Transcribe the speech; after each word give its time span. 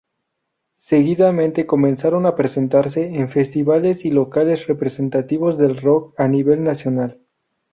Seguidamente, 0.79 1.67
comenzaron 1.67 2.25
a 2.25 2.33
presentarse 2.35 3.05
en 3.05 3.29
festivales 3.29 4.03
y 4.03 4.09
locales 4.09 4.65
representativos 4.65 5.59
del 5.59 5.77
rock, 5.79 6.19
a 6.19 6.27
nivel 6.27 6.63
nacional. 6.63 7.21